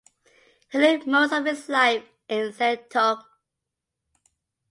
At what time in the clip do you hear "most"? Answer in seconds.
1.05-1.31